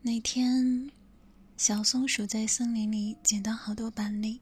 [0.00, 0.90] 那天，
[1.56, 4.40] 小松鼠在森林里捡到好多板栗。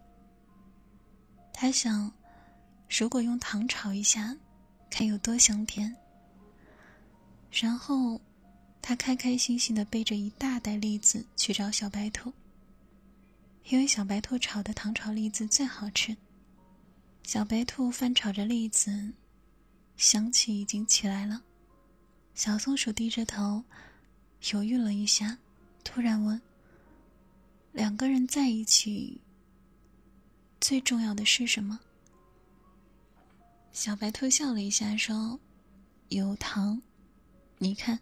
[1.52, 2.12] 他想，
[2.89, 4.37] 如果用糖炒一下，
[4.91, 5.97] 该有多香甜。
[7.50, 8.21] 然后，
[8.82, 12.32] 他开开心心的背着一大袋栗子去找小白兔，
[13.70, 16.14] 因为小白兔炒的糖炒栗子最好吃。
[17.23, 19.12] 小白兔翻炒着栗子，
[19.96, 21.43] 香气已经起来了。
[22.34, 23.64] 小松鼠低着头，
[24.52, 25.38] 犹豫了一下。
[25.87, 26.43] 突然问
[27.71, 29.21] ：“两个人在一起，
[30.61, 31.79] 最重要的是什么？”
[33.71, 35.39] 小白兔笑了一下，说
[36.11, 36.83] ：“有糖。
[37.59, 38.01] 你看，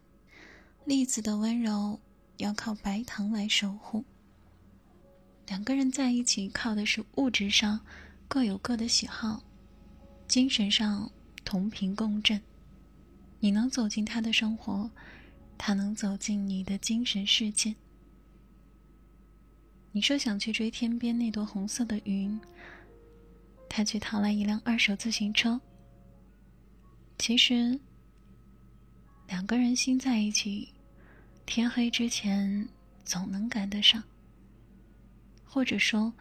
[0.87, 2.01] 栗子的温柔
[2.39, 4.03] 要靠白糖来守护。
[5.47, 7.79] 两个人在一起，靠的是物质上
[8.27, 9.43] 各有各的喜好，
[10.27, 11.13] 精神上
[11.45, 12.41] 同频共振。
[13.41, 14.91] 你能走进他的生活。”
[15.57, 17.75] 他能走进你的精神世界。
[19.93, 22.41] 你说想去追天边那朵红色的云，
[23.69, 25.61] 他却淘来一辆二手自行车。
[27.17, 27.79] 其实，
[29.29, 30.69] 两个人心在一起，
[31.47, 32.69] 天黑之前
[33.05, 34.03] 总能赶得上。
[35.45, 36.13] 或者说，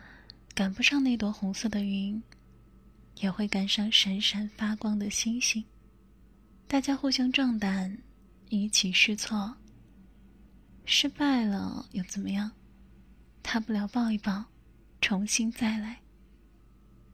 [0.54, 2.22] 赶不上那朵红色的云，
[3.18, 5.66] 也会赶上闪闪发光的星星。
[6.68, 7.98] 大家互相壮胆。
[8.62, 9.56] 一起试错，
[10.86, 12.52] 失败了又怎么样？
[13.42, 14.46] 大不了抱一抱，
[15.02, 16.02] 重新再来。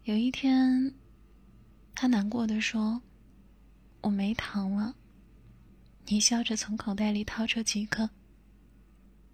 [0.03, 0.93] 有一天，
[1.95, 3.01] 他难过的说
[4.01, 4.95] ：“我没糖了。”
[6.07, 8.09] 你笑着从口袋里掏出几颗。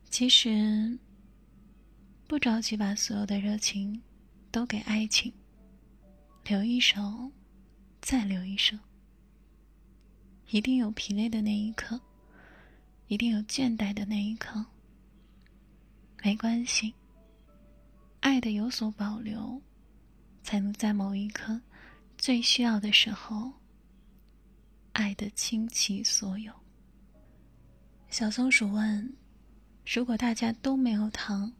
[0.10, 1.00] 其实，
[2.28, 4.02] 不着急把所有的热情
[4.52, 5.34] 都给爱情，
[6.44, 7.32] 留一手，
[8.00, 8.78] 再留一手。
[10.50, 12.00] 一定有疲累的那一刻，
[13.08, 14.64] 一定有倦怠的那一刻。
[16.24, 16.94] 没关系，
[18.20, 19.62] 爱的有所保留，
[20.44, 21.60] 才能在某一刻
[22.18, 23.52] 最需要的时候，
[24.94, 26.54] 爱的倾其所有。
[28.10, 29.14] 小松鼠问
[29.86, 31.52] ：“如果大家都没有糖，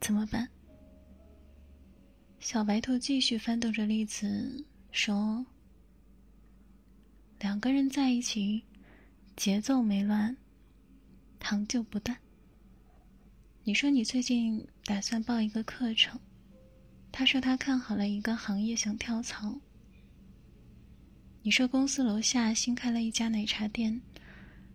[0.00, 0.48] 怎么办？”
[2.38, 5.44] 小白兔继续翻动着栗子，说。
[7.46, 8.60] 两个人在一起，
[9.36, 10.36] 节奏没乱，
[11.38, 12.18] 糖就不断。
[13.62, 16.18] 你说你最近打算报一个课程，
[17.12, 19.56] 他说他看好了一个行业想跳槽。
[21.42, 24.02] 你说公司楼下新开了一家奶茶店，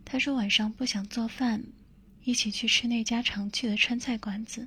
[0.05, 1.61] 他说晚上不想做饭，
[2.23, 4.65] 一起去吃那家常去的川菜馆子。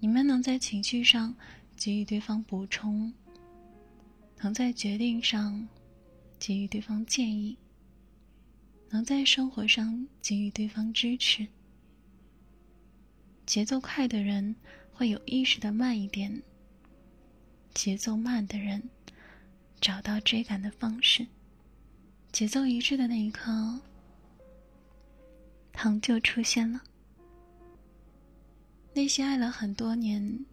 [0.00, 1.32] 你们能在情绪上
[1.76, 3.14] 给予对方补充，
[4.40, 5.68] 能在决定上。
[6.40, 7.56] 给予对方建议，
[8.88, 11.46] 能在生活上给予对方支持。
[13.44, 14.56] 节奏快的人
[14.90, 16.42] 会有意识的慢一点，
[17.74, 18.82] 节奏慢的人
[19.82, 21.26] 找到追赶的方式。
[22.32, 23.78] 节奏一致的那一刻，
[25.72, 26.80] 糖就出现了。
[28.94, 30.46] 那些爱了很多年，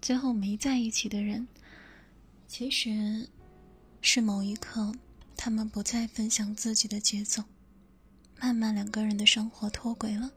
[0.00, 1.46] 最后没在一起的人，
[2.46, 3.28] 其实
[4.00, 4.90] 是某一刻。
[5.40, 7.44] 他们不再分享自己的节奏，
[8.40, 10.28] 慢慢两个人的生活脱轨了。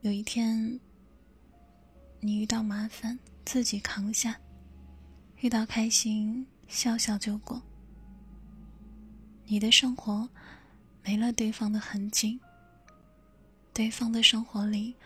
[0.00, 0.80] 有一天，
[2.18, 4.38] 你遇到麻烦自己扛下，
[5.36, 7.62] 遇到开心笑笑就过。
[9.46, 10.28] 你的生活
[11.04, 12.40] 没了对方的痕迹，
[13.72, 14.96] 对方的生活里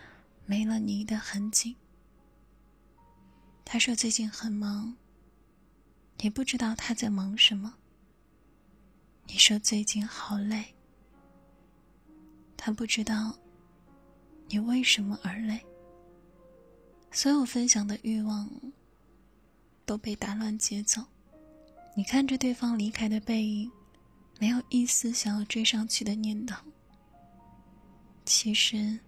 [0.46, 1.76] 没了你的痕迹。
[3.62, 4.96] 他说最近很忙，
[6.16, 7.74] 你不知道他在忙什么。
[9.30, 10.64] 你说最近好累，
[12.56, 13.36] 他不知道
[14.48, 15.60] 你为什么而累。
[17.12, 18.50] 所有分享的欲望
[19.84, 21.04] 都被打乱节奏。
[21.94, 23.70] 你看着对方离开的背影，
[24.40, 26.56] 没有一丝想要追上去的念头。
[28.24, 28.98] 其实，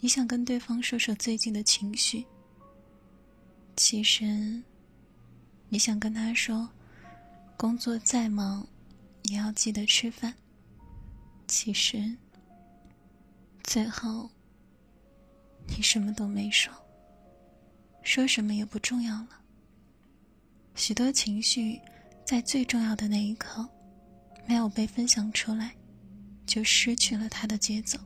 [0.00, 2.24] 你想跟对方说说最近的情绪。
[3.76, 4.62] 其实，
[5.68, 6.66] 你想跟他说，
[7.58, 8.66] 工作再忙。
[9.24, 10.34] 也要记得吃饭。
[11.46, 12.16] 其实，
[13.62, 14.30] 最后，
[15.68, 16.72] 你什么都没说，
[18.02, 19.40] 说什么也不重要了。
[20.74, 21.80] 许多情绪，
[22.24, 23.68] 在最重要的那一刻，
[24.46, 25.74] 没有被分享出来，
[26.46, 27.98] 就失去了它的节奏。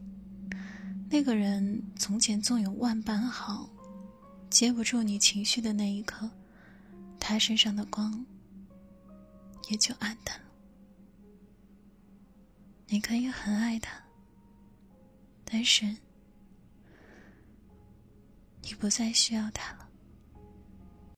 [1.09, 3.71] 那个人从前纵有万般好，
[4.51, 6.29] 接不住你情绪的那一刻，
[7.21, 8.27] 他身上的光
[9.71, 10.46] 也就暗淡了。
[12.89, 14.01] 你可以很爱他
[15.45, 15.85] 但是
[18.63, 19.86] 你不再需要他了。